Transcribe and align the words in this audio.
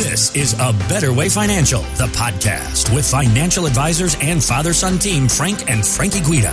This 0.00 0.34
is 0.34 0.54
A 0.54 0.72
Better 0.88 1.12
Way 1.12 1.28
Financial, 1.28 1.82
the 1.98 2.06
podcast 2.14 2.92
with 2.94 3.08
financial 3.08 3.66
advisors 3.66 4.16
and 4.22 4.42
father 4.42 4.72
son 4.72 4.98
team 4.98 5.28
Frank 5.28 5.70
and 5.70 5.86
Frankie 5.86 6.22
Guida. 6.22 6.50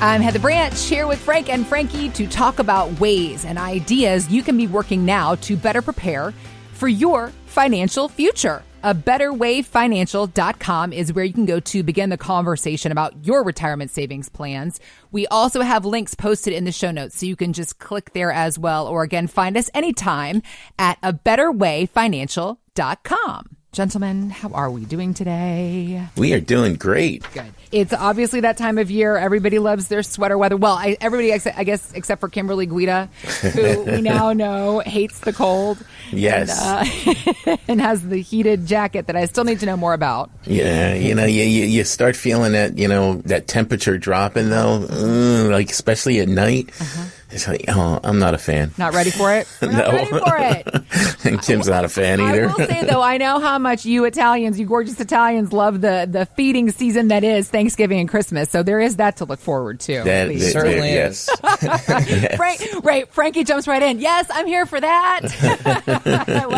I'm 0.00 0.20
Heather 0.20 0.38
Branch 0.38 0.80
here 0.84 1.08
with 1.08 1.18
Frank 1.18 1.48
and 1.48 1.66
Frankie 1.66 2.10
to 2.10 2.28
talk 2.28 2.60
about 2.60 3.00
ways 3.00 3.44
and 3.44 3.58
ideas 3.58 4.28
you 4.28 4.44
can 4.44 4.56
be 4.56 4.68
working 4.68 5.04
now 5.04 5.34
to 5.34 5.56
better 5.56 5.82
prepare 5.82 6.32
for 6.74 6.86
your 6.86 7.32
financial 7.46 8.08
future. 8.08 8.62
A 8.84 8.94
betterwayfinancial.com 8.94 10.92
is 10.92 11.10
where 11.10 11.24
you 11.24 11.32
can 11.32 11.46
go 11.46 11.58
to 11.58 11.82
begin 11.82 12.10
the 12.10 12.18
conversation 12.18 12.92
about 12.92 13.24
your 13.24 13.42
retirement 13.42 13.90
savings 13.90 14.28
plans. 14.28 14.78
We 15.10 15.26
also 15.28 15.62
have 15.62 15.86
links 15.86 16.14
posted 16.14 16.52
in 16.52 16.66
the 16.66 16.70
show 16.70 16.90
notes, 16.90 17.18
so 17.18 17.24
you 17.24 17.34
can 17.34 17.54
just 17.54 17.78
click 17.78 18.12
there 18.12 18.30
as 18.30 18.58
well, 18.58 18.86
or 18.86 19.02
again, 19.02 19.26
find 19.26 19.56
us 19.56 19.70
anytime 19.72 20.42
at 20.78 20.98
a 21.02 21.14
betterwayfinancial.com. 21.14 23.56
Gentlemen, 23.74 24.30
how 24.30 24.50
are 24.50 24.70
we 24.70 24.84
doing 24.84 25.14
today? 25.14 26.06
We 26.16 26.32
are 26.32 26.38
doing 26.38 26.76
great. 26.76 27.26
Good. 27.32 27.52
It's 27.72 27.92
obviously 27.92 28.38
that 28.42 28.56
time 28.56 28.78
of 28.78 28.88
year. 28.88 29.16
Everybody 29.16 29.58
loves 29.58 29.88
their 29.88 30.04
sweater 30.04 30.38
weather. 30.38 30.56
Well, 30.56 30.74
I, 30.74 30.96
everybody, 31.00 31.32
except, 31.32 31.58
I 31.58 31.64
guess, 31.64 31.92
except 31.92 32.20
for 32.20 32.28
Kimberly 32.28 32.66
Guida, 32.66 33.08
who 33.52 33.82
we 33.86 34.00
now 34.00 34.32
know 34.32 34.78
hates 34.78 35.18
the 35.18 35.32
cold. 35.32 35.84
Yes. 36.12 36.56
And, 36.56 37.18
uh, 37.48 37.56
and, 37.68 37.80
has 37.80 38.06
the 38.06 38.22
heated 38.22 38.64
jacket 38.64 39.08
that 39.08 39.16
I 39.16 39.24
still 39.24 39.42
need 39.42 39.58
to 39.58 39.66
know 39.66 39.76
more 39.76 39.92
about. 39.92 40.30
Yeah, 40.44 40.94
you 40.94 41.16
know, 41.16 41.24
you, 41.24 41.42
you, 41.42 41.64
you 41.64 41.82
start 41.82 42.14
feeling 42.14 42.52
that, 42.52 42.78
you 42.78 42.86
know, 42.86 43.16
that 43.22 43.48
temperature 43.48 43.98
dropping 43.98 44.50
though, 44.50 44.86
mm, 44.88 45.50
like 45.50 45.68
especially 45.68 46.20
at 46.20 46.28
night. 46.28 46.70
Uh-huh. 46.80 47.04
It's 47.34 47.48
like, 47.48 47.64
oh, 47.66 47.98
I'm 48.04 48.20
not 48.20 48.34
a 48.34 48.38
fan. 48.38 48.70
Not 48.78 48.94
ready 48.94 49.10
for 49.10 49.34
it? 49.34 49.48
We're 49.60 49.72
no. 49.72 49.90
ready 49.90 50.06
for 50.06 50.36
it. 50.38 51.24
and 51.24 51.42
Kim's 51.42 51.66
not 51.66 51.84
a 51.84 51.88
fan 51.88 52.20
either. 52.20 52.44
I 52.44 52.46
will 52.46 52.66
say, 52.66 52.84
though, 52.84 53.02
I 53.02 53.18
know 53.18 53.40
how 53.40 53.58
much 53.58 53.84
you 53.84 54.04
Italians, 54.04 54.60
you 54.60 54.66
gorgeous 54.66 55.00
Italians, 55.00 55.52
love 55.52 55.80
the, 55.80 56.06
the 56.08 56.26
feeding 56.36 56.70
season 56.70 57.08
that 57.08 57.24
is 57.24 57.48
Thanksgiving 57.50 57.98
and 57.98 58.08
Christmas. 58.08 58.50
So 58.50 58.62
there 58.62 58.78
is 58.78 58.96
that 58.96 59.16
to 59.16 59.24
look 59.24 59.40
forward 59.40 59.80
to. 59.80 60.04
That, 60.04 60.28
that 60.28 60.40
certainly 60.52 60.90
is. 60.90 61.28
yes. 61.42 62.36
Frank, 62.36 62.84
right, 62.84 63.12
Frankie 63.12 63.42
jumps 63.42 63.66
right 63.66 63.82
in. 63.82 63.98
Yes, 63.98 64.30
I'm 64.32 64.46
here 64.46 64.64
for 64.64 64.80
that. 64.80 65.22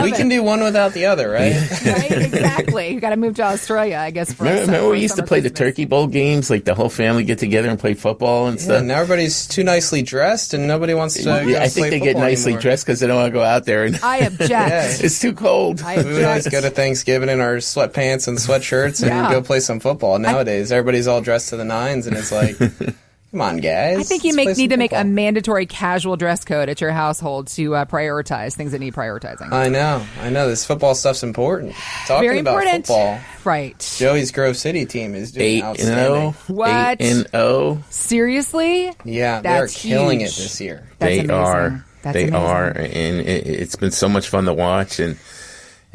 we 0.02 0.12
can 0.12 0.28
do 0.28 0.42
one 0.42 0.62
without 0.62 0.92
the 0.92 1.06
other, 1.06 1.30
right? 1.30 1.54
right, 1.86 2.12
exactly. 2.12 2.90
You 2.90 3.00
got 3.00 3.10
to 3.10 3.16
move 3.16 3.36
to 3.36 3.44
Australia, 3.44 3.96
I 3.96 4.10
guess. 4.10 4.30
For 4.30 4.44
remember, 4.44 4.60
us, 4.60 4.68
remember 4.68 4.90
we 4.90 5.00
used 5.00 5.16
to 5.16 5.22
play 5.22 5.40
Christmas. 5.40 5.58
the 5.58 5.64
Turkey 5.64 5.84
Bowl 5.86 6.06
games, 6.06 6.50
like 6.50 6.66
the 6.66 6.74
whole 6.74 6.90
family 6.90 7.24
get 7.24 7.38
together 7.38 7.70
and 7.70 7.78
play 7.78 7.94
football 7.94 8.48
and 8.48 8.58
yeah, 8.58 8.64
stuff. 8.64 8.84
Now 8.84 9.00
everybody's 9.00 9.46
too 9.46 9.64
nicely 9.64 10.02
dressed 10.02 10.52
and 10.52 10.65
nobody 10.66 10.94
wants 10.94 11.14
to. 11.14 11.44
Yeah, 11.46 11.62
I 11.62 11.68
think 11.68 11.90
they 11.90 12.00
get 12.00 12.16
nicely 12.16 12.52
anymore. 12.52 12.62
dressed 12.62 12.86
because 12.86 13.00
they 13.00 13.06
don't 13.06 13.16
want 13.16 13.32
to 13.32 13.38
go 13.38 13.42
out 13.42 13.64
there. 13.64 13.84
And 13.84 13.98
I 14.02 14.18
object. 14.18 14.50
yeah. 14.50 14.96
It's 15.00 15.20
too 15.20 15.32
cold. 15.32 15.80
I 15.82 16.02
we 16.02 16.24
always 16.24 16.48
go 16.48 16.60
to 16.60 16.70
Thanksgiving 16.70 17.28
in 17.28 17.40
our 17.40 17.56
sweatpants 17.56 18.28
and 18.28 18.38
sweatshirts 18.38 19.02
and 19.02 19.10
yeah. 19.10 19.30
go 19.30 19.42
play 19.42 19.60
some 19.60 19.80
football. 19.80 20.18
Nowadays, 20.18 20.72
I, 20.72 20.76
everybody's 20.76 21.06
all 21.06 21.20
dressed 21.20 21.50
to 21.50 21.56
the 21.56 21.64
nines, 21.64 22.06
and 22.06 22.16
it's 22.16 22.32
like. 22.32 22.56
Come 23.32 23.40
on, 23.40 23.56
guys. 23.58 23.98
I 23.98 24.02
think 24.02 24.24
you 24.24 24.34
make, 24.34 24.56
need 24.56 24.70
to 24.70 24.76
make 24.76 24.92
a 24.92 25.04
mandatory 25.04 25.66
casual 25.66 26.16
dress 26.16 26.44
code 26.44 26.68
at 26.68 26.80
your 26.80 26.92
household 26.92 27.48
to 27.48 27.74
uh, 27.74 27.84
prioritize 27.84 28.54
things 28.54 28.72
that 28.72 28.78
need 28.78 28.94
prioritizing. 28.94 29.52
I 29.52 29.68
know. 29.68 30.06
I 30.20 30.30
know. 30.30 30.48
This 30.48 30.64
football 30.64 30.94
stuff's 30.94 31.22
important. 31.22 31.74
Talking 32.06 32.28
Very 32.28 32.38
about 32.38 32.54
important. 32.54 32.86
football. 32.86 33.20
Right. 33.44 33.94
Joey's 33.98 34.30
Grove 34.30 34.56
City 34.56 34.86
team 34.86 35.14
is 35.14 35.32
doing 35.32 35.46
Eight 35.46 35.62
outstanding. 35.64 36.22
And 36.22 36.34
what? 36.56 37.00
Eight 37.00 37.10
and 37.10 37.26
oh. 37.34 37.82
Seriously? 37.90 38.92
Yeah, 39.04 39.40
they're 39.40 39.68
killing 39.68 40.20
huge. 40.20 40.30
it 40.30 40.36
this 40.42 40.60
year. 40.60 40.88
That's 40.98 41.10
they 41.10 41.18
amazing. 41.18 41.30
are. 41.30 41.84
That's 42.02 42.14
they 42.14 42.28
amazing. 42.28 42.46
are, 42.46 42.68
and 42.68 43.20
it, 43.20 43.46
it's 43.46 43.76
been 43.76 43.90
so 43.90 44.08
much 44.08 44.28
fun 44.28 44.44
to 44.44 44.54
watch, 44.54 45.00
and 45.00 45.18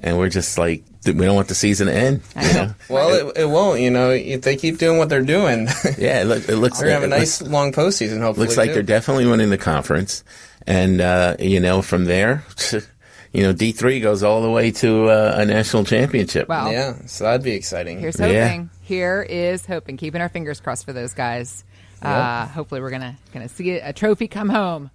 and 0.02 0.17
we're 0.17 0.30
just 0.30 0.57
like 0.57 0.83
we 1.05 1.13
don't 1.13 1.35
want 1.35 1.47
the 1.47 1.55
season 1.55 1.88
to 1.88 1.94
end. 1.94 2.21
You 2.35 2.53
know? 2.53 2.75
Well, 2.89 3.30
it, 3.30 3.38
it 3.38 3.45
won't. 3.45 3.80
You 3.80 3.89
know, 3.89 4.11
if 4.11 4.41
they 4.41 4.55
keep 4.55 4.77
doing 4.77 4.97
what 4.97 5.09
they're 5.09 5.21
doing, 5.21 5.67
yeah, 5.97 6.21
it, 6.21 6.25
look, 6.25 6.49
it 6.49 6.55
looks. 6.58 6.80
they're 6.80 6.89
gonna 6.89 7.02
have 7.02 7.03
a 7.03 7.08
nice 7.08 7.42
looks, 7.42 7.52
long 7.52 7.71
postseason. 7.71 8.21
Hopefully, 8.21 8.48
looks 8.48 8.58
like 8.58 8.70
too. 8.70 8.73
they're 8.76 8.83
definitely 8.83 9.26
winning 9.26 9.49
the 9.49 9.58
conference, 9.58 10.23
and 10.67 11.02
uh, 11.02 11.37
you 11.39 11.59
know 11.59 11.81
from 11.81 12.05
there, 12.05 12.43
you 13.31 13.43
know 13.43 13.53
D 13.53 13.71
three 13.71 13.99
goes 13.99 14.23
all 14.23 14.42
the 14.42 14.52
way 14.52 14.71
to 14.71 15.09
uh, 15.09 15.36
a 15.37 15.45
national 15.45 15.86
championship. 15.86 16.49
Wow. 16.49 16.70
Yeah, 16.70 16.95
so 17.05 17.26
that'd 17.26 17.43
be 17.43 17.53
exciting. 17.53 17.99
Here's 17.99 18.20
hoping. 18.20 18.33
Yeah. 18.36 18.65
Here 18.81 19.21
is 19.21 19.65
hoping. 19.65 19.97
Keeping 19.97 20.21
our 20.21 20.30
fingers 20.30 20.59
crossed 20.59 20.86
for 20.86 20.93
those 20.93 21.14
guys. 21.14 21.64
Uh, 22.02 22.47
hopefully, 22.47 22.81
we're 22.81 22.89
gonna 22.89 23.15
gonna 23.31 23.49
see 23.49 23.71
a 23.71 23.93
trophy 23.93 24.27
come 24.27 24.49
home 24.49 24.89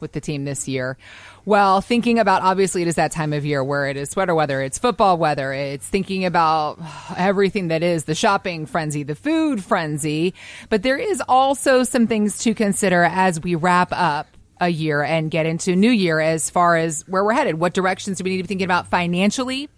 with 0.00 0.12
the 0.12 0.20
team 0.20 0.44
this 0.44 0.68
year. 0.68 0.96
Well, 1.44 1.80
thinking 1.80 2.18
about 2.18 2.42
obviously 2.42 2.82
it 2.82 2.88
is 2.88 2.96
that 2.96 3.12
time 3.12 3.32
of 3.32 3.44
year 3.44 3.64
where 3.64 3.88
it 3.88 3.96
is 3.96 4.10
sweater 4.10 4.34
weather, 4.34 4.62
it's 4.62 4.78
football 4.78 5.18
weather, 5.18 5.52
it's 5.52 5.86
thinking 5.86 6.24
about 6.24 6.78
everything 7.16 7.68
that 7.68 7.82
is 7.82 8.04
the 8.04 8.14
shopping 8.14 8.66
frenzy, 8.66 9.02
the 9.02 9.14
food 9.14 9.62
frenzy. 9.62 10.34
But 10.68 10.82
there 10.82 10.98
is 10.98 11.22
also 11.28 11.82
some 11.82 12.06
things 12.06 12.38
to 12.38 12.54
consider 12.54 13.04
as 13.04 13.40
we 13.40 13.54
wrap 13.54 13.88
up 13.92 14.26
a 14.60 14.68
year 14.68 15.02
and 15.02 15.30
get 15.30 15.46
into 15.46 15.74
new 15.74 15.90
year 15.90 16.20
as 16.20 16.50
far 16.50 16.76
as 16.76 17.02
where 17.08 17.24
we're 17.24 17.32
headed. 17.32 17.58
What 17.58 17.72
directions 17.72 18.18
do 18.18 18.24
we 18.24 18.30
need 18.30 18.36
to 18.36 18.42
be 18.42 18.48
thinking 18.48 18.66
about 18.66 18.88
financially 18.88 19.70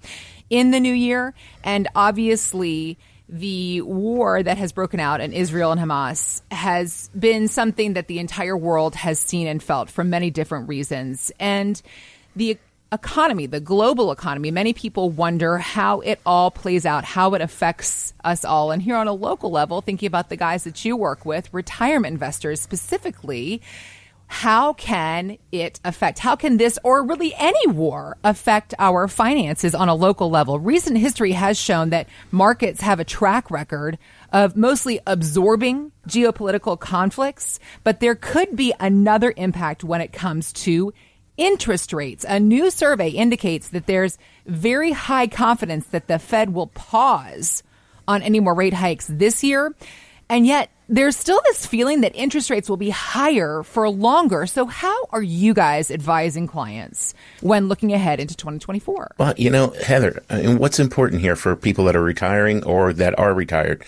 in 0.50 0.72
the 0.72 0.81
new 0.81 0.93
year? 0.93 1.34
And 1.62 1.89
obviously, 1.94 2.99
the 3.32 3.81
war 3.81 4.43
that 4.43 4.59
has 4.59 4.72
broken 4.72 5.00
out 5.00 5.22
in 5.22 5.32
Israel 5.32 5.72
and 5.72 5.81
Hamas 5.81 6.43
has 6.50 7.09
been 7.19 7.48
something 7.48 7.94
that 7.94 8.06
the 8.06 8.19
entire 8.19 8.56
world 8.56 8.94
has 8.94 9.19
seen 9.19 9.47
and 9.47 9.62
felt 9.62 9.88
for 9.88 10.04
many 10.04 10.31
different 10.31 10.69
reasons. 10.69 11.32
And 11.41 11.81
the 12.37 12.59
economy, 12.92 13.47
the 13.47 13.59
global 13.59 14.12
economy, 14.12 14.50
many 14.50 14.75
people 14.75 15.09
wonder 15.09 15.56
how 15.56 16.00
it 16.00 16.21
all 16.26 16.50
plays 16.50 16.84
out, 16.84 17.04
how 17.04 17.32
it 17.32 17.41
affects 17.41 18.12
us 18.22 18.44
all. 18.44 18.71
And 18.71 18.82
here 18.82 18.97
on 18.97 19.09
a 19.09 19.15
local 19.15 19.50
level, 19.50 19.81
thinking 19.81 20.06
about 20.06 20.28
the 20.28 20.37
guys 20.37 20.65
that 20.65 20.84
you 20.84 20.94
work 20.94 21.25
with, 21.25 21.53
retirement 21.54 22.12
investors 22.12 22.60
specifically, 22.60 23.62
how 24.32 24.72
can 24.72 25.37
it 25.53 25.78
affect, 25.84 26.19
how 26.19 26.34
can 26.34 26.56
this 26.56 26.78
or 26.82 27.04
really 27.04 27.34
any 27.34 27.66
war 27.66 28.16
affect 28.25 28.72
our 28.78 29.06
finances 29.06 29.75
on 29.75 29.91
a 29.91 29.94
local 29.94 30.31
level? 30.31 30.59
Recent 30.59 30.97
history 30.97 31.32
has 31.32 31.59
shown 31.59 31.91
that 31.91 32.09
markets 32.31 32.81
have 32.81 32.98
a 32.98 33.04
track 33.04 33.50
record 33.50 33.98
of 34.32 34.56
mostly 34.56 34.98
absorbing 35.06 35.92
geopolitical 36.09 36.81
conflicts, 36.81 37.60
but 37.84 38.00
there 38.00 38.15
could 38.15 38.56
be 38.56 38.72
another 38.81 39.34
impact 39.37 39.84
when 39.84 40.00
it 40.00 40.15
comes 40.15 40.50
to 40.54 40.94
interest 41.37 41.92
rates. 41.92 42.25
A 42.26 42.41
new 42.41 42.71
survey 42.71 43.10
indicates 43.10 43.69
that 43.69 43.87
there's 43.87 44.16
very 44.47 44.92
high 44.92 45.26
confidence 45.26 45.88
that 45.88 46.09
the 46.09 46.19
Fed 46.19 46.54
will 46.54 46.69
pause 46.69 47.62
on 48.09 48.22
any 48.22 48.41
more 48.41 48.54
rate 48.54 48.72
hikes 48.72 49.09
this 49.09 49.44
year. 49.44 49.75
And 50.31 50.47
yet, 50.47 50.71
there's 50.92 51.16
still 51.16 51.41
this 51.47 51.64
feeling 51.64 52.03
that 52.03 52.14
interest 52.14 52.50
rates 52.50 52.69
will 52.69 52.76
be 52.76 52.91
higher 52.91 53.62
for 53.62 53.88
longer. 53.88 54.47
So, 54.47 54.66
how 54.66 55.06
are 55.10 55.22
you 55.22 55.54
guys 55.54 55.91
advising 55.91 56.47
clients 56.47 57.14
when 57.41 57.69
looking 57.69 57.92
ahead 57.94 58.20
into 58.20 58.36
2024? 58.36 59.12
Well, 59.19 59.32
you 59.38 59.48
know, 59.48 59.69
Heather, 59.84 60.22
uh, 60.30 60.34
and 60.34 60.58
what's 60.58 60.78
important 60.78 61.22
here 61.22 61.34
for 61.34 61.56
people 61.56 61.86
that 61.86 61.97
are 61.97 62.03
retiring 62.03 62.62
or 62.64 62.92
that 62.92 63.19
are 63.19 63.32
retired? 63.32 63.84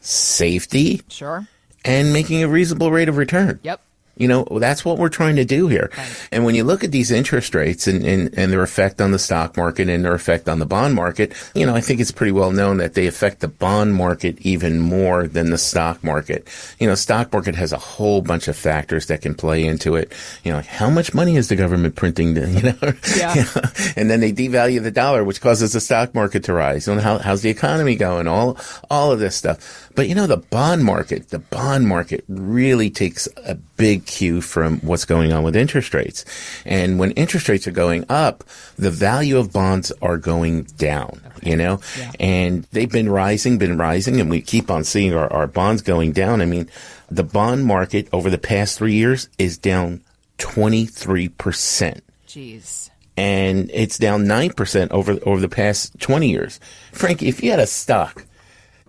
Safety 0.00 1.02
Sure. 1.08 1.48
and 1.84 2.12
making 2.12 2.42
a 2.44 2.48
reasonable 2.48 2.92
rate 2.92 3.08
of 3.08 3.16
return. 3.16 3.58
Yep. 3.64 3.80
You 4.16 4.28
know, 4.28 4.46
that's 4.58 4.84
what 4.84 4.98
we're 4.98 5.08
trying 5.08 5.36
to 5.36 5.44
do 5.44 5.68
here. 5.68 5.90
Right. 5.96 6.28
And 6.32 6.44
when 6.44 6.54
you 6.54 6.64
look 6.64 6.84
at 6.84 6.92
these 6.92 7.10
interest 7.10 7.54
rates 7.54 7.86
and, 7.86 8.04
and, 8.04 8.36
and 8.38 8.52
their 8.52 8.62
effect 8.62 9.00
on 9.00 9.12
the 9.12 9.18
stock 9.18 9.56
market 9.56 9.88
and 9.88 10.04
their 10.04 10.14
effect 10.14 10.48
on 10.48 10.58
the 10.58 10.66
bond 10.66 10.94
market, 10.94 11.32
you 11.54 11.66
know, 11.66 11.74
I 11.74 11.80
think 11.80 12.00
it's 12.00 12.10
pretty 12.12 12.32
well 12.32 12.50
known 12.50 12.78
that 12.78 12.94
they 12.94 13.06
affect 13.06 13.40
the 13.40 13.48
bond 13.48 13.94
market 13.94 14.38
even 14.40 14.80
more 14.80 15.26
than 15.26 15.50
the 15.50 15.58
stock 15.58 16.02
market. 16.02 16.48
You 16.78 16.86
know, 16.86 16.94
stock 16.94 17.32
market 17.32 17.54
has 17.56 17.72
a 17.72 17.78
whole 17.78 18.22
bunch 18.22 18.48
of 18.48 18.56
factors 18.56 19.06
that 19.06 19.20
can 19.22 19.34
play 19.34 19.64
into 19.64 19.96
it. 19.96 20.12
You 20.44 20.52
know, 20.52 20.58
like 20.58 20.66
how 20.66 20.88
much 20.90 21.12
money 21.12 21.36
is 21.36 21.48
the 21.48 21.56
government 21.56 21.94
printing? 21.94 22.34
To, 22.36 22.40
you 22.50 22.62
know, 22.62 22.92
Yeah. 23.16 23.34
You 23.34 23.42
know, 23.42 23.62
and 23.96 24.10
then 24.10 24.20
they 24.20 24.32
devalue 24.32 24.82
the 24.82 24.90
dollar, 24.90 25.24
which 25.24 25.40
causes 25.40 25.72
the 25.72 25.80
stock 25.80 26.14
market 26.14 26.44
to 26.44 26.52
rise. 26.52 26.88
And 26.88 27.00
how, 27.00 27.18
how's 27.18 27.42
the 27.42 27.50
economy 27.50 27.96
going? 27.96 28.28
All, 28.28 28.56
all 28.90 29.12
of 29.12 29.18
this 29.18 29.36
stuff. 29.36 29.90
But 29.94 30.08
you 30.08 30.14
know, 30.14 30.26
the 30.26 30.36
bond 30.36 30.84
market, 30.84 31.30
the 31.30 31.38
bond 31.38 31.86
market 31.86 32.24
really 32.28 32.90
takes 32.90 33.28
a 33.44 33.54
big 33.76 34.06
cue 34.06 34.40
from 34.40 34.78
what's 34.80 35.04
going 35.04 35.32
on 35.32 35.42
with 35.42 35.56
interest 35.56 35.94
rates. 35.94 36.24
And 36.64 36.98
when 36.98 37.10
interest 37.12 37.48
rates 37.48 37.66
are 37.66 37.72
going 37.72 38.04
up, 38.08 38.44
the 38.78 38.90
value 38.90 39.38
of 39.38 39.52
bonds 39.52 39.92
are 40.02 40.16
going 40.16 40.64
down, 40.64 41.20
you 41.42 41.56
know, 41.56 41.80
and 42.18 42.64
they've 42.72 42.90
been 42.90 43.08
rising, 43.08 43.58
been 43.58 43.78
rising, 43.78 44.20
and 44.20 44.30
we 44.30 44.40
keep 44.40 44.70
on 44.70 44.84
seeing 44.84 45.14
our, 45.14 45.32
our 45.32 45.46
bonds 45.46 45.82
going 45.82 46.12
down. 46.12 46.40
I 46.40 46.46
mean, 46.46 46.68
the 47.10 47.24
bond 47.24 47.64
market 47.64 48.08
over 48.12 48.30
the 48.30 48.38
past 48.38 48.78
three 48.78 48.94
years 48.94 49.28
is 49.38 49.58
down 49.58 50.02
23% 50.38 52.00
Jeez. 52.26 52.90
and 53.16 53.70
it's 53.72 53.98
down 53.98 54.24
9% 54.24 54.90
over 54.90 55.18
over 55.24 55.40
the 55.40 55.48
past 55.48 55.98
20 56.00 56.28
years. 56.28 56.60
Frankie, 56.92 57.28
if 57.28 57.42
you 57.42 57.50
had 57.50 57.60
a 57.60 57.66
stock 57.66 58.24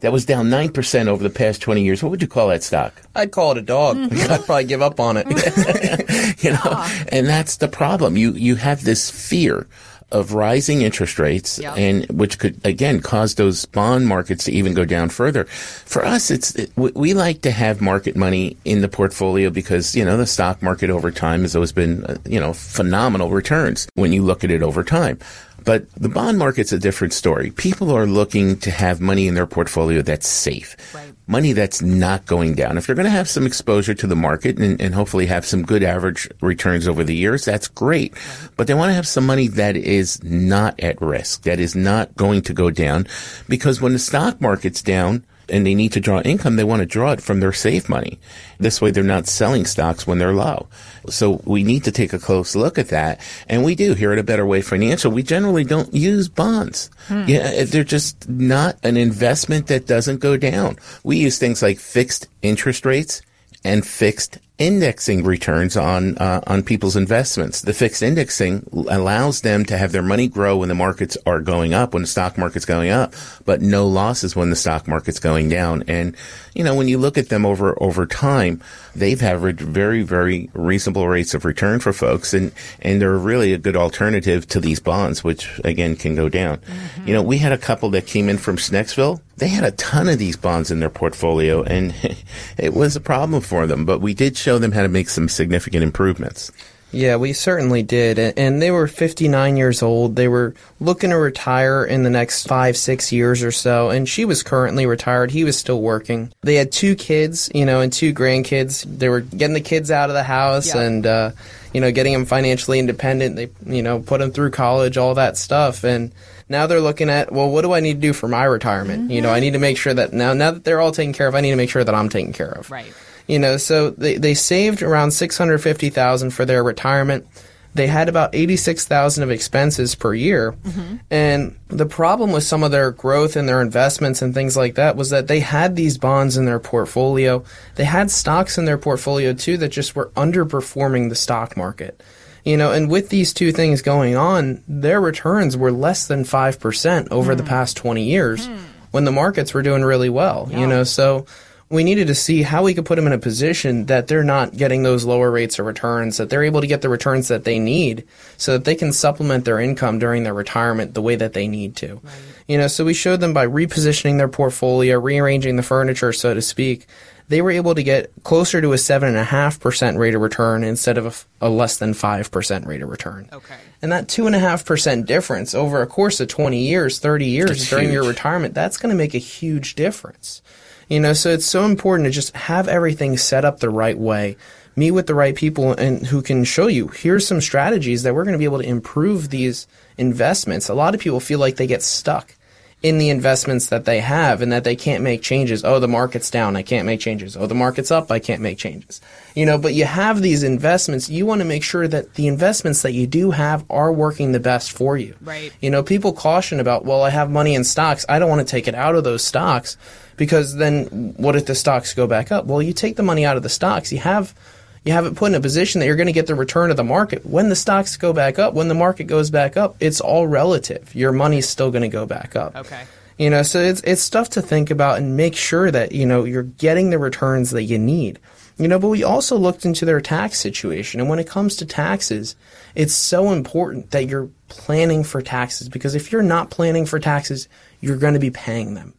that 0.01 0.11
was 0.11 0.25
down 0.25 0.47
9% 0.49 1.07
over 1.07 1.23
the 1.23 1.29
past 1.29 1.61
20 1.61 1.81
years, 1.83 2.03
what 2.03 2.09
would 2.11 2.21
you 2.21 2.27
call 2.27 2.49
that 2.49 2.63
stock? 2.63 2.94
I'd 3.15 3.31
call 3.31 3.51
it 3.53 3.57
a 3.57 3.61
dog. 3.63 3.97
I'd 4.13 4.45
probably 4.45 4.65
give 4.65 4.81
up 4.81 4.99
on 4.99 5.17
it. 5.17 5.25
you 6.44 6.51
know, 6.51 6.85
and 7.11 7.25
that's 7.27 7.57
the 7.57 7.67
problem. 7.67 8.17
You 8.17 8.33
you 8.33 8.55
have 8.55 8.83
this 8.83 9.09
fear 9.09 9.67
of 10.13 10.31
rising 10.33 10.83
interest 10.83 11.19
rates 11.19 11.59
Yep. 11.59 11.77
and 11.77 12.05
which 12.09 12.39
could 12.39 12.65
again 12.65 13.01
cause 13.01 13.35
those 13.35 13.65
bond 13.65 14.07
markets 14.07 14.45
to 14.45 14.53
even 14.53 14.73
go 14.73 14.85
down 14.85 15.09
further. 15.09 15.44
For 15.44 16.05
us, 16.05 16.31
it's 16.31 16.55
it, 16.55 16.71
we- 16.77 16.91
we 16.95 17.13
like 17.13 17.41
to 17.41 17.51
have 17.51 17.81
market 17.81 18.15
money 18.15 18.55
in 18.63 18.79
the 18.81 18.88
portfolio 18.88 19.49
because 19.49 19.95
you 19.97 20.05
know 20.05 20.15
the 20.15 20.25
stock 20.25 20.61
market 20.63 20.89
over 20.89 21.11
time 21.11 21.41
has 21.41 21.55
always 21.55 21.73
been 21.73 22.05
uh, 22.05 22.15
you 22.25 22.39
know 22.39 22.53
phenomenal 22.53 23.31
returns 23.31 23.88
when 23.95 24.13
you 24.13 24.21
look 24.23 24.44
at 24.45 24.51
it 24.51 24.63
over 24.63 24.81
time. 24.83 25.19
But 25.68 25.94
the 25.96 26.08
bond 26.08 26.38
market's 26.38 26.72
a 26.72 26.80
different 26.80 27.12
story. 27.12 27.52
People 27.52 27.92
are 27.92 28.06
looking 28.06 28.58
to 28.60 28.72
have 28.72 29.02
money 29.02 29.28
in 29.28 29.34
their 29.34 29.46
portfolio 29.46 30.02
that's 30.02 30.25
safe. 30.25 30.78
Right. 30.96 31.14
Money 31.28 31.52
that's 31.52 31.81
not 31.81 32.25
going 32.25 32.56
down. 32.56 32.78
If 32.78 32.88
they're 32.88 32.96
going 32.96 33.04
to 33.04 33.10
have 33.10 33.28
some 33.28 33.46
exposure 33.46 33.94
to 33.96 34.08
the 34.08 34.16
market 34.16 34.58
and, 34.58 34.80
and 34.80 34.96
hopefully 34.96 35.25
have 35.25 35.46
some 35.46 35.64
good 35.64 35.84
average 35.84 36.30
returns 36.40 36.88
over 36.88 37.04
the 37.04 37.18
years, 37.18 37.44
that's 37.44 37.68
great. 37.68 38.14
But 38.56 38.68
they 38.68 38.75
want 38.75 38.92
to 38.92 38.94
have 38.94 39.10
some 39.10 39.25
money 39.25 39.50
that 39.50 39.75
is 39.75 40.24
not 40.24 40.80
at 40.80 41.02
risk, 41.02 41.42
that 41.42 41.60
is 41.60 41.75
not 41.75 42.16
going 42.16 42.44
to 42.44 42.54
go 42.54 42.72
down. 42.72 43.06
Because 43.50 43.81
when 43.81 43.92
the 43.92 44.00
stock 44.00 44.40
market's 44.40 44.81
down, 44.81 45.25
and 45.49 45.65
they 45.65 45.75
need 45.75 45.94
to 45.94 45.99
draw 45.99 46.21
income, 46.21 46.55
they 46.55 46.63
want 46.63 46.81
to 46.81 46.85
draw 46.85 47.11
it 47.11 47.21
from 47.21 47.39
their 47.39 47.53
safe 47.53 47.88
money. 47.89 48.19
This 48.59 48.81
way 48.81 48.91
they're 48.91 49.03
not 49.03 49.27
selling 49.27 49.65
stocks 49.65 50.05
when 50.05 50.17
they're 50.17 50.33
low. 50.33 50.67
So 51.09 51.41
we 51.45 51.63
need 51.63 51.83
to 51.85 51.91
take 51.91 52.13
a 52.13 52.19
close 52.19 52.55
look 52.55 52.77
at 52.77 52.89
that. 52.89 53.21
And 53.47 53.63
we 53.63 53.75
do 53.75 53.94
here 53.94 54.11
at 54.11 54.19
A 54.19 54.23
Better 54.23 54.45
Way 54.45 54.61
Financial. 54.61 55.11
We 55.11 55.23
generally 55.23 55.63
don't 55.63 55.94
use 55.94 56.27
bonds. 56.27 56.89
Hmm. 57.07 57.25
Yeah, 57.27 57.63
they're 57.63 57.83
just 57.83 58.27
not 58.29 58.77
an 58.83 58.97
investment 58.97 59.67
that 59.67 59.88
doesn't 59.88 60.19
go 60.19 60.38
down. 60.38 60.77
We 61.03 61.17
use 61.17 61.38
things 61.38 61.61
like 61.61 61.79
fixed 61.79 62.27
interest 62.41 62.85
rates 62.85 63.21
and 63.63 63.85
fixed 63.85 64.39
indexing 64.59 65.24
returns 65.24 65.77
on 65.77 66.18
uh, 66.18 66.42
on 66.48 66.63
people's 66.63 66.95
investments. 66.95 67.62
The 67.62 67.74
fixed 67.74 68.01
indexing 68.01 68.68
allows 68.89 69.42
them 69.42 69.65
to 69.65 69.77
have 69.77 69.92
their 69.92 70.01
money 70.01 70.27
grow 70.27 70.57
when 70.57 70.69
the 70.69 70.75
markets 70.75 71.18
are 71.25 71.42
going 71.42 71.74
up, 71.74 71.94
when 71.94 72.01
the 72.01 72.07
stock 72.07 72.38
market's 72.38 72.65
going 72.65 72.89
up, 72.89 73.13
but 73.45 73.62
no 73.62 73.88
losses 73.88 74.36
when 74.36 74.50
the 74.50 74.56
stock 74.56 74.88
market's 74.88 75.19
going 75.19 75.50
down. 75.50 75.83
And 75.88 76.15
you 76.56 76.63
know, 76.63 76.75
when 76.75 76.88
you 76.88 76.98
look 76.98 77.18
at 77.18 77.30
them 77.30 77.45
over 77.45 77.81
over 77.81 78.06
time, 78.07 78.62
they've 78.95 79.21
averaged 79.21 79.62
very 79.62 80.01
very 80.01 80.50
reasonable 80.54 81.07
rates 81.07 81.33
of 81.33 81.45
return 81.45 81.80
for 81.80 81.94
folks, 81.94 82.33
and 82.33 82.51
and 82.81 83.01
they're 83.01 83.18
really 83.18 83.54
a 83.54 83.59
good 83.59 83.75
alternative 83.75 84.48
to 84.48 84.59
these 84.59 84.80
bonds, 84.80 85.24
which 85.24 85.59
again 85.63 85.95
can 85.95 86.15
go 86.15 86.30
down. 86.30 86.59
You 87.06 87.13
know, 87.13 87.21
we 87.21 87.38
had 87.38 87.51
a 87.51 87.57
couple 87.57 87.92
that 87.92 88.07
came 88.07 88.27
in 88.27 88.38
from 88.38 88.57
Schnecksville. 88.57 89.21
They 89.38 89.50
had 89.50 89.63
a 89.63 89.71
ton 89.71 90.09
of 90.09 90.18
these 90.18 90.36
bonds 90.36 90.71
in 90.71 90.80
their 90.80 90.89
portfolio, 90.89 91.62
and 91.62 91.94
it 92.57 92.74
was 92.74 92.95
a 92.95 93.01
problem 93.01 93.42
for 93.42 93.68
them. 93.68 93.86
But 93.86 94.01
we 94.01 94.15
did 94.15 94.36
show 94.47 94.57
them 94.57 94.71
how 94.71 94.81
to 94.81 94.88
make 94.88 95.09
some 95.09 95.27
significant 95.27 95.83
improvements. 95.83 96.53
Yeah, 96.94 97.17
we 97.17 97.33
certainly 97.33 97.83
did. 97.83 98.17
And 98.17 98.61
they 98.61 98.71
were 98.71 98.88
59 98.88 99.57
years 99.57 99.83
old. 99.83 100.15
They 100.15 100.29
were 100.29 100.53
looking 100.79 101.09
to 101.09 101.17
retire 101.17 101.83
in 101.83 102.03
the 102.03 102.09
next 102.09 102.47
five, 102.47 102.77
six 102.77 103.11
years 103.11 103.44
or 103.44 103.51
so. 103.51 103.89
And 103.89 104.07
she 104.07 104.23
was 104.23 104.41
currently 104.44 104.85
retired. 104.85 105.29
He 105.31 105.44
was 105.44 105.57
still 105.57 105.81
working. 105.81 106.31
They 106.44 106.55
had 106.55 106.71
two 106.71 106.95
kids, 106.95 107.51
you 107.53 107.65
know, 107.65 107.81
and 107.81 107.91
two 107.91 108.13
grandkids. 108.13 108.85
They 108.88 109.09
were 109.09 109.19
getting 109.19 109.53
the 109.53 109.59
kids 109.59 109.91
out 109.91 110.09
of 110.09 110.13
the 110.13 110.23
house 110.23 110.73
Yeah. 110.73 110.81
and, 110.81 111.05
uh, 111.05 111.31
you 111.73 111.81
know, 111.81 111.91
getting 111.91 112.13
them 112.13 112.25
financially 112.25 112.79
independent. 112.79 113.35
They, 113.35 113.49
you 113.65 113.83
know, 113.83 113.99
put 113.99 114.21
them 114.21 114.31
through 114.31 114.51
college, 114.51 114.97
all 114.97 115.15
that 115.15 115.35
stuff. 115.35 115.83
And 115.83 116.13
now 116.47 116.67
they're 116.67 116.79
looking 116.79 117.09
at, 117.09 117.33
well, 117.33 117.49
what 117.49 117.63
do 117.63 117.73
I 117.73 117.81
need 117.81 117.95
to 117.95 117.99
do 117.99 118.13
for 118.13 118.29
my 118.29 118.45
retirement? 118.45 119.11
You 119.11 119.19
know, 119.19 119.29
I 119.29 119.41
need 119.41 119.51
to 119.53 119.59
make 119.59 119.75
sure 119.77 119.94
that 119.94 120.13
now, 120.13 120.31
now 120.31 120.51
that 120.51 120.63
they're 120.63 120.79
all 120.79 120.94
taken 120.94 121.11
care 121.11 121.27
of, 121.27 121.35
I 121.35 121.41
need 121.41 121.49
to 121.51 121.57
make 121.57 121.69
sure 121.69 121.83
that 121.83 121.94
I'm 121.94 122.07
taken 122.07 122.31
care 122.31 122.51
of. 122.51 122.71
Right. 122.71 122.94
You 123.27 123.39
know, 123.39 123.57
so 123.57 123.89
they, 123.89 124.18
they 124.18 124.33
saved 124.33 124.81
around 124.81 125.12
six 125.12 125.38
hundred 125.38 125.59
fifty 125.59 125.89
thousand 125.89 126.31
for 126.31 126.45
their 126.45 126.63
retirement. 126.63 127.27
They 127.74 127.88
had 127.88 128.09
about 128.09 128.33
eighty 128.33 128.56
six 128.56 128.85
thousand 128.85 129.24
of 129.24 129.29
expenses 129.29 129.94
per 129.94 130.13
year, 130.13 130.53
mm-hmm. 130.53 130.95
and 131.12 131.59
the 131.68 131.85
problem 131.85 132.31
with 132.31 132.44
some 132.44 132.63
of 132.63 132.71
their 132.71 132.89
growth 132.91 133.35
and 133.35 133.47
their 133.47 133.62
investments 133.62 134.21
and 134.21 134.33
things 134.33 134.57
like 134.57 134.75
that 134.75 134.95
was 134.95 135.12
that 135.12 135.27
they 135.27 135.41
had 135.41 135.75
these 135.75 135.97
bonds 135.97 136.38
in 136.38 136.45
their 136.45 136.59
portfolio. 136.59 137.44
They 137.75 137.83
had 137.83 138.09
stocks 138.09 138.57
in 138.57 138.65
their 138.65 138.79
portfolio 138.79 139.33
too 139.33 139.57
that 139.57 139.69
just 139.69 139.95
were 139.95 140.09
underperforming 140.15 141.09
the 141.09 141.15
stock 141.15 141.56
market. 141.56 142.01
You 142.44 142.56
know, 142.56 142.71
and 142.71 142.89
with 142.89 143.09
these 143.09 143.33
two 143.33 143.51
things 143.51 143.81
going 143.81 144.15
on, 144.15 144.63
their 144.69 145.01
returns 145.01 145.57
were 145.57 145.71
less 145.71 146.07
than 146.07 146.23
five 146.23 146.59
percent 146.62 147.09
over 147.12 147.35
the 147.35 147.44
mm. 147.44 147.50
past 147.50 147.75
twenty 147.75 148.06
years 148.06 148.47
hmm. 148.47 148.56
when 148.91 149.03
the 149.03 149.12
markets 149.12 149.53
were 149.53 149.62
doing 149.62 149.83
really 149.83 150.09
well. 150.09 150.47
You 150.50 150.65
know, 150.65 150.85
so 150.85 151.25
we 151.69 151.84
needed 151.84 152.08
to 152.08 152.16
see 152.16 152.44
how 152.44 152.64
we 152.64 152.74
could 152.74 152.86
put 152.86 152.96
them 152.96 153.08
in 153.08 153.14
a 153.14 153.18
position 153.18 153.88
that 153.88 154.08
they're 154.08 154.24
not 154.24 154.56
getting 154.56 154.84
those 154.84 155.04
lower 155.04 155.30
rates 155.30 155.60
of 155.60 155.66
returns, 155.66 156.18
that 156.18 156.30
they're 156.30 156.44
able 156.44 156.62
to 156.62 156.68
get 156.68 156.81
the 156.81 156.88
returns 156.88 157.28
that 157.28 157.44
they 157.44 157.60
need 157.60 158.06
so 158.38 158.54
that 158.54 158.64
they 158.64 158.75
can 158.75 158.94
supplement 158.94 159.44
their 159.44 159.60
income 159.60 160.00
during 160.00 160.24
their 160.24 160.34
retirement 160.34 160.94
the 160.94 161.02
way 161.02 161.16
that 161.16 161.34
they 161.34 161.48
need 161.48 161.75
to. 161.78 162.00
You 162.48 162.58
know, 162.58 162.68
so 162.68 162.86
we 162.86 162.94
showed 162.94 163.19
them 163.19 163.34
by 163.34 163.46
repositioning 163.46 164.18
their 164.18 164.30
portfolio, 164.30 164.98
rearranging 164.98 165.58
the 165.58 165.64
furniture, 165.64 166.14
so 166.14 166.34
to 166.34 166.42
speak. 166.42 166.88
They 167.28 167.42
were 167.42 167.52
able 167.52 167.75
to 167.75 167.84
get 167.84 168.12
closer 168.24 168.62
to 168.62 168.72
a 168.72 168.78
seven 168.78 169.10
and 169.10 169.18
a 169.18 169.24
half 169.25 169.60
percent 169.60 169.98
rate 169.98 170.16
of 170.16 170.22
return 170.22 170.64
instead 170.64 170.98
of 170.98 171.28
a 171.42 171.50
less 171.50 171.78
than 171.78 171.94
five 171.94 172.31
percent 172.31 172.66
rate 172.66 172.81
of 172.81 172.88
return. 172.88 173.28
Okay. 173.34 173.56
And 173.81 173.92
that 173.92 174.08
two 174.08 174.28
and 174.28 174.36
a 174.36 174.40
half 174.40 174.64
percent 174.64 175.06
difference 175.06 175.54
over 175.54 175.81
a 175.81 175.88
course 175.88 176.22
of 176.22 176.30
20 176.30 176.58
years, 176.58 177.00
30 177.00 177.25
years 177.25 177.50
That's 177.50 177.69
during 177.69 177.92
your 177.92 178.06
retirement, 178.06 178.54
that's 178.54 178.78
going 178.78 178.92
to 178.92 178.96
make 178.96 179.14
a 179.14 179.18
huge 179.18 179.75
difference. 179.75 180.42
You 180.88 181.00
know, 181.00 181.13
so 181.13 181.31
it's 181.31 181.45
so 181.45 181.66
important 181.66 182.06
to 182.06 182.12
just 182.12 182.36
have 182.36 182.68
everything 182.68 183.18
set 183.18 183.45
up 183.45 183.60
the 183.60 183.69
right 183.69 183.98
way. 183.98 184.38
Meet 184.75 184.92
with 184.92 185.07
the 185.07 185.16
right 185.16 185.36
people 185.36 185.74
and 185.74 186.06
who 186.06 186.22
can 186.22 186.44
show 186.44 186.68
you 186.68 186.88
here's 186.88 187.28
some 187.28 187.42
strategies 187.42 188.04
that 188.04 188.13
we're 188.13 188.24
going 188.24 188.34
to 188.34 188.39
be 188.39 188.45
able 188.45 188.60
to 188.60 188.69
improve 188.69 189.30
these 189.30 189.68
investments. 189.98 190.69
A 190.69 190.75
lot 190.75 190.94
of 190.94 191.01
people 191.01 191.19
feel 191.19 191.39
like 191.39 191.56
they 191.56 191.68
get 191.68 191.81
stuck 191.81 192.36
in 192.84 193.00
the 193.00 193.10
investments 193.10 193.68
that 193.68 193.86
they 193.86 194.00
have 194.00 194.42
and 194.42 194.51
that 194.51 194.63
they 194.63 194.75
can't 194.75 195.04
make 195.04 195.24
changes. 195.24 195.63
Oh, 195.66 195.80
the 195.80 195.88
market's 195.88 196.30
down, 196.30 196.56
I 196.56 196.62
can't 196.62 196.86
make 196.86 197.00
changes. 197.00 197.36
Oh, 197.36 197.48
the 197.48 197.56
market's 197.56 197.90
up, 197.90 198.12
I 198.12 198.19
can't 198.19 198.42
make 198.42 198.60
changes. 198.60 199.01
You 199.33 199.48
know, 199.48 199.57
but 199.57 199.74
you 199.74 199.86
have 199.86 200.22
these 200.22 200.44
investments, 200.44 201.10
you 201.10 201.25
want 201.25 201.40
to 201.40 201.45
make 201.45 201.63
sure 201.63 201.88
that 201.88 202.13
the 202.13 202.28
investments 202.28 202.83
that 202.83 202.94
you 202.94 203.07
do 203.07 203.31
have 203.31 203.66
are 203.72 203.92
working 203.92 204.31
the 204.31 204.40
best 204.40 204.72
for 204.72 204.95
you. 204.95 205.16
Right. 205.22 205.51
You 205.60 205.72
know, 205.72 205.81
people 205.81 206.13
caution 206.13 206.60
about, 206.60 206.86
well, 206.86 207.01
I 207.01 207.10
have 207.10 207.31
money 207.31 207.56
in 207.56 207.63
stocks, 207.63 208.06
I 208.07 208.19
don't 208.19 208.30
want 208.30 208.48
to 208.48 208.51
take 208.51 208.68
it 208.68 208.75
out 208.75 208.94
of 208.94 209.04
those 209.04 209.24
stocks 209.24 209.75
because 210.18 210.56
then 210.56 211.14
what 211.18 211.36
if 211.36 211.46
the 211.46 211.56
stocks 211.56 211.94
go 211.94 212.08
back 212.08 212.31
up? 212.31 212.46
Well, 212.46 212.62
you 212.62 212.74
take 212.74 212.98
the 212.98 213.04
money 213.04 213.25
out 213.25 213.38
of 213.38 213.44
the 213.44 213.50
stocks, 213.50 213.92
you 213.92 214.00
have 214.00 214.36
you 214.84 214.94
have 214.94 215.06
it 215.06 215.16
put 215.16 215.28
in 215.28 215.36
a 215.36 215.42
position 215.42 215.80
that 215.80 215.86
you're 215.86 215.98
going 215.98 216.08
to 216.08 216.14
get 216.14 216.28
the 216.28 216.36
return 216.36 216.72
of 216.72 216.78
the 216.78 216.84
market. 216.84 217.25
When 217.25 217.50
the 217.50 217.56
stocks 217.56 217.98
go 217.98 218.14
back 218.14 218.40
up, 218.40 218.54
when 218.54 218.69
the 218.69 218.74
market 218.74 219.04
goes 219.04 219.30
back 219.30 219.58
up, 219.58 219.75
it's 219.81 220.00
all 220.00 220.28
relative. 220.28 220.96
Your 220.96 221.12
money's 221.12 221.48
still 221.48 221.72
going 221.72 221.81
to 221.81 221.90
go 221.90 222.06
back 222.06 222.36
up. 222.36 222.56
Okay. 222.56 222.83
You 223.18 223.30
know, 223.30 223.44
so 223.44 223.59
it's 223.59 223.81
it's 223.81 224.02
stuff 224.02 224.30
to 224.31 224.42
think 224.42 224.69
about 224.69 225.00
and 225.00 225.18
make 225.18 225.36
sure 225.36 225.71
that, 225.71 225.92
you 225.92 226.06
know, 226.06 226.24
you're 226.24 226.44
getting 226.44 226.90
the 226.90 227.00
returns 227.00 227.52
that 227.52 227.64
you 227.64 227.78
need. 227.78 228.19
You 228.57 228.68
know, 228.68 228.80
but 228.80 228.88
we 228.88 229.04
also 229.04 229.38
looked 229.38 229.66
into 229.66 229.86
their 229.86 230.02
tax 230.02 230.40
situation. 230.40 231.00
And 231.00 231.09
when 231.09 231.19
it 231.19 231.28
comes 231.28 231.57
to 231.57 231.66
taxes, 231.66 232.36
it's 232.74 232.94
so 232.94 233.31
important 233.31 233.92
that 233.92 234.07
you're 234.07 234.30
planning 234.47 235.04
for 235.04 235.21
taxes 235.21 235.69
because 235.69 235.95
if 235.95 236.12
you're 236.12 236.24
not 236.24 236.50
planning 236.50 236.86
for 236.86 236.97
taxes, 236.97 237.47
you're 237.81 237.97
going 237.97 238.14
to 238.14 238.19
be 238.19 238.31
paying 238.31 238.74
them. 238.74 238.94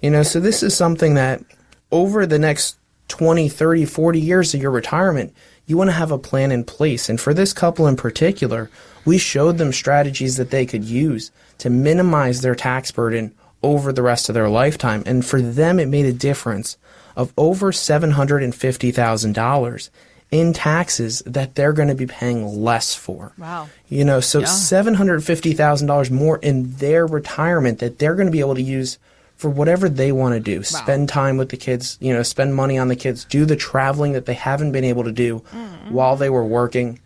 You 0.00 0.10
know, 0.10 0.22
so 0.22 0.40
this 0.40 0.62
is 0.62 0.76
something 0.76 1.14
that 1.14 1.42
over 1.90 2.26
the 2.26 2.38
next 2.38 2.76
20, 3.08 3.48
30, 3.48 3.84
40 3.86 4.20
years 4.20 4.54
of 4.54 4.62
your 4.62 4.70
retirement, 4.70 5.34
you 5.66 5.76
want 5.76 5.88
to 5.88 5.94
have 5.94 6.12
a 6.12 6.18
plan 6.18 6.52
in 6.52 6.64
place. 6.64 7.08
And 7.08 7.20
for 7.20 7.34
this 7.34 7.52
couple 7.52 7.86
in 7.86 7.96
particular, 7.96 8.70
we 9.04 9.18
showed 9.18 9.58
them 9.58 9.72
strategies 9.72 10.36
that 10.36 10.50
they 10.50 10.66
could 10.66 10.84
use 10.84 11.30
to 11.58 11.70
minimize 11.70 12.40
their 12.40 12.54
tax 12.54 12.90
burden 12.90 13.34
over 13.62 13.92
the 13.92 14.02
rest 14.02 14.28
of 14.28 14.34
their 14.34 14.48
lifetime. 14.48 15.02
And 15.06 15.24
for 15.24 15.40
them, 15.40 15.78
it 15.80 15.88
made 15.88 16.06
a 16.06 16.12
difference 16.12 16.76
of 17.16 17.32
over 17.36 17.72
$750,000 17.72 19.90
in 20.30 20.52
taxes 20.52 21.22
that 21.26 21.54
they're 21.54 21.72
going 21.72 21.88
to 21.88 21.94
be 21.94 22.06
paying 22.06 22.62
less 22.62 22.94
for. 22.94 23.32
Wow. 23.38 23.68
You 23.88 24.04
know, 24.04 24.20
so 24.20 24.40
Yeah. 24.40 24.46
$750,000 24.46 26.10
more 26.10 26.36
in 26.38 26.74
their 26.76 27.06
retirement 27.06 27.78
that 27.78 27.98
they're 27.98 28.14
going 28.14 28.26
to 28.26 28.32
be 28.32 28.40
able 28.40 28.54
to 28.54 28.62
use 28.62 28.98
for 29.38 29.48
whatever 29.48 29.88
they 29.88 30.12
want 30.12 30.34
to 30.34 30.40
do. 30.40 30.62
Spend 30.64 31.08
time 31.08 31.36
with 31.36 31.48
the 31.48 31.56
kids, 31.56 31.96
you 32.00 32.12
know, 32.12 32.22
spend 32.24 32.54
money 32.54 32.76
on 32.76 32.88
the 32.88 32.96
kids, 32.96 33.24
do 33.24 33.44
the 33.44 33.56
traveling 33.56 34.12
that 34.12 34.26
they 34.26 34.34
haven't 34.34 34.72
been 34.72 34.84
able 34.84 35.04
to 35.04 35.12
do 35.12 35.38
mm-hmm. 35.52 35.94
while 35.94 36.16
they 36.16 36.28
were 36.28 36.44
working. 36.44 37.00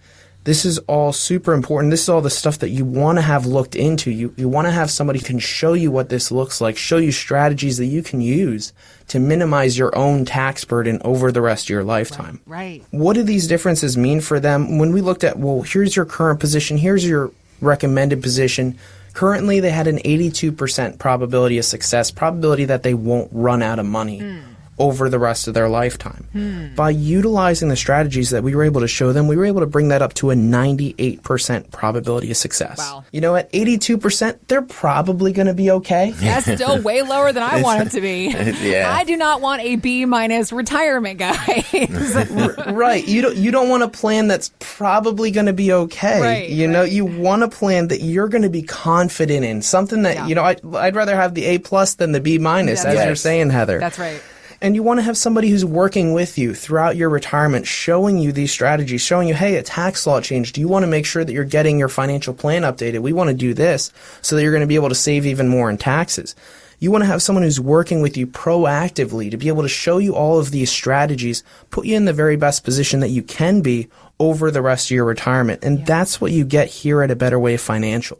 This 0.44 0.64
is 0.64 0.78
all 0.88 1.12
super 1.12 1.52
important. 1.52 1.92
This 1.92 2.02
is 2.02 2.08
all 2.08 2.20
the 2.20 2.30
stuff 2.30 2.58
that 2.58 2.70
you 2.70 2.84
want 2.84 3.18
to 3.18 3.22
have 3.22 3.46
looked 3.46 3.76
into. 3.76 4.10
You 4.10 4.34
you 4.36 4.48
want 4.48 4.66
to 4.66 4.72
have 4.72 4.90
somebody 4.90 5.20
can 5.20 5.38
show 5.38 5.74
you 5.74 5.92
what 5.92 6.08
this 6.08 6.32
looks 6.32 6.60
like, 6.60 6.76
show 6.76 6.96
you 6.96 7.12
strategies 7.12 7.76
that 7.76 7.86
you 7.86 8.02
can 8.02 8.20
use 8.20 8.72
to 9.08 9.20
minimize 9.20 9.78
your 9.78 9.96
own 9.96 10.24
tax 10.24 10.64
burden 10.64 11.00
over 11.04 11.30
the 11.30 11.42
rest 11.42 11.66
of 11.66 11.70
your 11.70 11.84
lifetime 11.84 12.40
Right. 12.46 12.82
what 12.92 13.12
do 13.12 13.22
these 13.22 13.46
differences 13.46 13.96
mean 13.96 14.22
for 14.22 14.40
them 14.40 14.78
when 14.78 14.92
we 14.92 15.02
looked 15.02 15.22
at 15.22 15.38
well 15.38 15.60
here's 15.62 15.94
your 15.94 16.06
current 16.06 16.40
position 16.40 16.78
here's 16.78 17.06
your 17.06 17.30
recommended 17.60 18.22
position 18.22 18.78
currently 19.12 19.61
they 19.61 19.71
had 19.71 19.87
an 19.87 19.99
82% 19.99 20.99
probability 20.99 21.59
of 21.59 21.64
success 21.64 22.11
probability 22.11 22.66
that 22.66 22.83
they 22.83 22.95
won't 22.95 23.31
run 23.33 23.62
out 23.62 23.78
of 23.78 23.87
money 23.87 24.19
hmm. 24.19 24.51
Over 24.82 25.08
the 25.08 25.18
rest 25.18 25.46
of 25.48 25.54
their 25.54 25.68
lifetime. 25.68 26.26
Hmm. 26.32 26.74
By 26.74 26.90
utilizing 26.90 27.68
the 27.68 27.76
strategies 27.76 28.30
that 28.30 28.42
we 28.42 28.54
were 28.54 28.64
able 28.64 28.80
to 28.80 28.88
show 28.88 29.12
them, 29.12 29.28
we 29.28 29.36
were 29.36 29.44
able 29.44 29.60
to 29.60 29.66
bring 29.66 29.88
that 29.88 30.02
up 30.02 30.12
to 30.14 30.30
a 30.30 30.34
98% 30.34 31.70
probability 31.70 32.30
of 32.30 32.36
success. 32.36 32.78
Wow. 32.78 33.04
You 33.12 33.20
know, 33.20 33.36
at 33.36 33.50
82%, 33.52 34.38
they're 34.48 34.62
probably 34.62 35.32
going 35.32 35.46
to 35.46 35.54
be 35.54 35.70
okay. 35.70 36.10
That's 36.12 36.46
still 36.52 36.80
way 36.82 37.02
lower 37.02 37.32
than 37.32 37.42
I 37.42 37.62
want 37.66 37.86
it 37.86 37.90
to 37.92 38.00
be. 38.00 38.32
Yeah. 38.62 38.92
I 38.94 39.04
do 39.04 39.16
not 39.16 39.40
want 39.40 39.62
a 39.62 39.76
B 39.76 40.04
minus 40.04 40.52
retirement, 40.52 41.18
guys. 41.18 41.64
right. 42.66 43.06
You 43.06 43.22
don't 43.22 43.36
you 43.36 43.50
don't 43.50 43.68
want 43.68 43.82
a 43.82 43.88
plan 43.88 44.28
that's 44.28 44.52
probably 44.58 45.30
going 45.30 45.46
to 45.46 45.52
be 45.52 45.72
okay. 45.72 46.20
Right, 46.20 46.48
you 46.48 46.66
know, 46.68 46.82
you 46.82 47.04
want 47.04 47.42
a 47.42 47.48
plan 47.48 47.88
that 47.88 48.00
you're 48.00 48.28
going 48.28 48.42
to 48.42 48.50
be 48.50 48.62
confident 48.62 49.44
in. 49.44 49.62
Something 49.62 50.02
that 50.02 50.14
Yeah. 50.16 50.26
you 50.26 50.34
know. 50.34 50.42
I, 50.42 50.56
I'd 50.74 50.96
rather 50.96 51.14
have 51.16 51.34
the 51.34 51.44
A 51.46 51.58
plus 51.58 51.94
than 51.94 52.12
the 52.12 52.20
B 52.20 52.38
minus, 52.38 52.84
Yeah. 52.84 52.90
as 52.90 52.94
Yes. 52.96 53.06
you're 53.06 53.16
saying, 53.16 53.50
Heather. 53.50 53.78
That's 53.78 53.98
right. 53.98 54.20
And 54.62 54.76
you 54.76 54.85
want 54.85 54.99
to 54.99 55.02
have 55.02 55.16
somebody 55.16 55.50
who's 55.50 55.64
working 55.64 56.12
with 56.12 56.38
you 56.38 56.54
throughout 56.54 56.95
your 56.95 57.09
retirement, 57.09 57.66
showing 57.66 58.19
you 58.19 58.31
these 58.31 58.52
strategies, 58.52 59.00
showing 59.00 59.26
you, 59.26 59.35
hey, 59.35 59.57
a 59.57 59.62
tax 59.64 60.07
law 60.07 60.21
change. 60.21 60.52
Do 60.52 60.61
you 60.61 60.69
want 60.69 60.85
to 60.85 60.87
make 60.87 61.04
sure 61.04 61.25
that 61.25 61.33
you're 61.33 61.42
getting 61.42 61.81
your 61.81 61.88
financial 61.88 62.33
plan 62.33 62.62
updated? 62.62 63.00
We 63.00 63.12
want 63.12 63.26
to 63.26 63.35
do 63.35 63.54
this 63.54 63.92
so 64.21 64.37
that 64.37 64.42
you're 64.42 64.52
going 64.52 64.61
to 64.61 64.69
be 64.69 64.76
able 64.76 64.90
to 64.90 64.95
save 64.95 65.26
even 65.26 65.49
more 65.49 65.69
in 65.69 65.78
taxes. 65.78 66.37
You 66.78 66.92
want 66.92 67.02
to 67.02 67.09
have 67.09 67.23
someone 67.23 67.42
who's 67.42 67.59
working 67.59 68.02
with 68.02 68.16
you 68.16 68.28
proactively 68.28 69.33
to 69.33 69.37
be 69.37 69.49
able 69.49 69.62
to 69.62 69.69
show 69.69 69.99
you 69.99 70.14
all 70.14 70.38
of 70.38 70.52
these 70.52 70.71
strategies, 70.71 71.42
put 71.71 71.85
you 71.85 71.97
in 71.97 72.04
the 72.04 72.12
very 72.12 72.37
best 72.37 72.62
position 72.62 73.00
that 73.00 73.09
you 73.09 73.25
can 73.25 73.62
be 73.62 73.88
over 74.23 74.52
the 74.52 74.62
rest 74.62 74.87
of 74.87 74.95
your 74.95 75.05
retirement. 75.05 75.64
And 75.64 75.85
that's 75.85 76.21
what 76.21 76.31
you 76.31 76.45
get 76.45 76.69
here 76.69 77.02
at 77.02 77.11
A 77.11 77.17
Better 77.17 77.41
Way 77.41 77.57
Financial. 77.57 78.19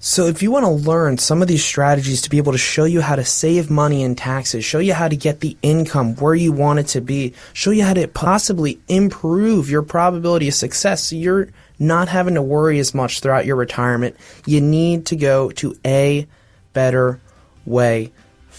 So 0.00 0.26
if 0.26 0.42
you 0.42 0.50
want 0.50 0.64
to 0.64 0.70
learn 0.70 1.16
some 1.16 1.42
of 1.42 1.46
these 1.46 1.64
strategies 1.64 2.22
to 2.22 2.30
be 2.30 2.38
able 2.38 2.50
to 2.50 2.58
show 2.58 2.84
you 2.84 3.00
how 3.00 3.14
to 3.14 3.24
save 3.24 3.70
money 3.70 4.02
in 4.02 4.16
taxes, 4.16 4.64
show 4.64 4.80
you 4.80 4.94
how 4.94 5.06
to 5.06 5.14
get 5.14 5.38
the 5.38 5.56
income 5.62 6.16
where 6.16 6.34
you 6.34 6.50
want 6.50 6.80
it 6.80 6.88
to 6.88 7.00
be, 7.00 7.34
show 7.52 7.70
you 7.70 7.84
how 7.84 7.94
to 7.94 8.08
possibly 8.08 8.80
improve 8.88 9.70
your 9.70 9.82
probability 9.82 10.48
of 10.48 10.54
success 10.54 11.04
so 11.04 11.16
you're 11.16 11.50
not 11.78 12.08
having 12.08 12.34
to 12.34 12.42
worry 12.42 12.80
as 12.80 12.92
much 12.92 13.20
throughout 13.20 13.46
your 13.46 13.56
retirement, 13.56 14.16
you 14.44 14.60
need 14.60 15.06
to 15.06 15.14
go 15.14 15.52
to 15.52 15.76
a 15.86 16.26
better 16.72 17.20
way 17.64 18.12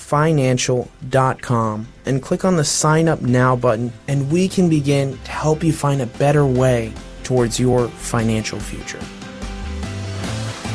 financial.com 0.05 1.87
and 2.05 2.21
click 2.21 2.45
on 2.45 2.55
the 2.57 2.63
sign 2.63 3.07
up 3.07 3.21
now 3.21 3.55
button 3.55 3.91
and 4.07 4.31
we 4.31 4.47
can 4.47 4.69
begin 4.69 5.17
to 5.23 5.31
help 5.31 5.63
you 5.63 5.73
find 5.73 6.01
a 6.01 6.05
better 6.05 6.45
way 6.45 6.93
towards 7.23 7.59
your 7.59 7.87
financial 7.87 8.59
future. 8.59 8.99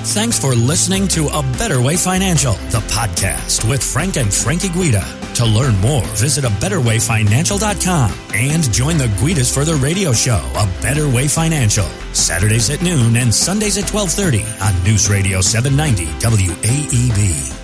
Thanks 0.02 0.40
for 0.40 0.54
listening 0.54 1.06
to 1.08 1.28
A 1.28 1.42
Better 1.58 1.80
Way 1.80 1.96
Financial, 1.96 2.54
the 2.70 2.80
podcast 2.88 3.68
with 3.68 3.82
Frank 3.82 4.16
and 4.16 4.32
Frankie 4.32 4.70
Guida. 4.70 5.04
To 5.34 5.44
learn 5.46 5.76
more, 5.76 6.04
visit 6.16 6.44
a 6.44 6.49
betterwayfinancial.com 6.49 8.12
and 8.34 8.72
join 8.72 8.96
the 8.96 9.06
Guidas 9.20 9.52
for 9.52 9.64
the 9.64 9.75
radio 9.76 10.12
show, 10.12 10.42
A 10.56 10.66
Better 10.82 11.08
Way 11.08 11.28
Financial, 11.28 11.87
Saturdays 12.14 12.70
at 12.70 12.82
noon 12.82 13.14
and 13.16 13.32
Sundays 13.32 13.78
at 13.78 13.88
1230 13.92 14.42
on 14.64 14.84
News 14.84 15.08
Radio 15.08 15.40
790 15.40 16.06
WAEB. 16.18 17.60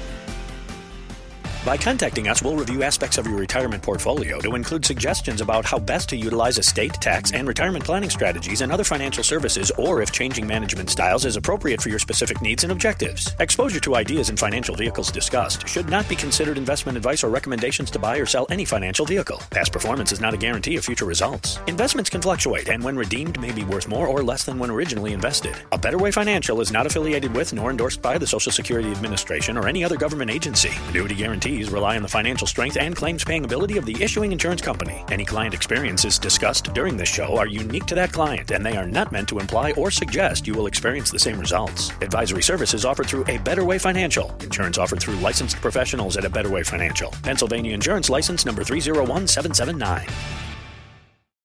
By 1.67 1.77
contacting 1.77 2.29
us, 2.29 2.45
we'll 2.45 2.55
review 2.55 2.85
aspects 2.85 3.19
of 3.19 3.27
your 3.27 3.41
retirement 3.41 3.83
portfolio 3.83 4.39
to 4.39 4.55
include 4.55 4.85
suggestions 4.85 5.41
about 5.41 5.65
how 5.65 5.81
best 5.81 6.09
to 6.11 6.17
utilize 6.17 6.59
estate, 6.59 6.93
tax, 6.95 7.33
and 7.33 7.49
retirement 7.49 7.85
planning 7.85 8.09
strategies 8.09 8.61
and 8.61 8.71
other 8.71 8.85
financial 8.85 9.25
services, 9.25 9.73
or 9.77 10.01
if 10.01 10.13
changing 10.13 10.47
management 10.47 10.91
styles 10.91 11.25
is 11.25 11.35
appropriate 11.35 11.83
for 11.83 11.89
your 11.89 11.99
specific 11.99 12.41
needs 12.41 12.63
and 12.63 12.71
objectives. 12.71 13.35
Exposure 13.41 13.81
to 13.81 13.97
ideas 13.97 14.29
and 14.29 14.39
financial 14.39 14.77
vehicles 14.77 15.11
discussed 15.11 15.67
should 15.67 15.89
not 15.89 16.09
be 16.09 16.15
considered 16.15 16.57
investment 16.57 16.97
advice 16.97 17.25
or 17.25 17.31
recommendations 17.31 17.91
to 17.91 17.99
buy 17.99 18.17
or 18.17 18.27
sell 18.27 18.47
any 18.49 18.65
financial 18.65 19.05
vehicle. 19.05 19.43
Past 19.51 19.73
performance 19.73 20.13
is 20.13 20.21
not 20.21 20.35
a 20.35 20.37
guarantee 20.37 20.77
of 20.77 20.85
future 20.85 21.05
results. 21.05 21.59
Investments 21.67 22.09
can 22.09 22.23
fluctuate, 22.23 22.69
and 22.69 22.81
when 22.81 22.97
redeemed, 22.97 23.41
may 23.41 23.51
be 23.51 23.65
worth 23.65 23.89
more 23.89 24.07
or 24.07 24.23
less 24.23 24.45
than 24.45 24.61
when 24.61 24.71
originally 24.71 25.13
invested. 25.13 25.57
A 25.73 25.79
Better 25.79 25.99
Way 25.99 26.13
Financial 26.13 26.61
is 26.61 26.71
not 26.71 26.87
affiliated 26.87 27.35
with 27.35 27.53
nor 27.53 27.73
endorsed 27.73 28.01
by 28.01 28.19
the 28.19 28.27
Social 28.29 28.53
Security 28.53 28.93
Administration 28.93 29.59
or 29.59 29.67
any 29.67 29.83
other 29.83 29.97
government 29.97 30.31
agency. 30.31 30.71
Annuity 30.91 31.17
rely 31.65 31.97
on 31.97 32.03
the 32.03 32.09
financial 32.09 32.47
strength 32.47 32.77
and 32.77 32.95
claims 32.95 33.25
paying 33.25 33.45
ability 33.45 33.79
of 33.79 33.87
the 33.87 34.03
issuing 34.03 34.33
insurance 34.33 34.61
company. 34.61 35.05
Any 35.11 35.25
client 35.25 35.55
experiences 35.55 36.19
discussed 36.19 36.73
during 36.75 36.97
this 36.97 37.09
show 37.09 37.37
are 37.37 37.47
unique 37.47 37.87
to 37.87 37.95
that 37.95 38.13
client, 38.13 38.51
and 38.51 38.65
they 38.65 38.77
are 38.77 38.87
not 38.87 39.13
meant 39.13 39.29
to 39.31 39.39
imply 39.39 39.73
or 39.73 39.91
suggest 39.91 40.47
you 40.47 40.55
will 40.55 40.67
experience 40.67 41.11
the 41.11 41.19
same 41.19 41.41
results. 41.41 41.91
Advisory 42.03 42.43
services 42.43 42.85
offered 42.85 43.07
through 43.07 43.25
A 43.29 43.39
Better 43.39 43.65
Way 43.65 43.79
Financial. 43.79 44.35
Insurance 44.43 44.79
offered 44.79 45.01
through 45.01 45.17
licensed 45.17 45.57
professionals 45.57 46.17
at 46.17 46.25
A 46.25 46.31
Better 46.31 46.51
Way 46.51 46.63
Financial. 46.63 47.11
Pennsylvania 47.23 47.75
Insurance 47.75 48.11
License 48.11 48.45
number 48.47 48.63
301779. 48.63 50.56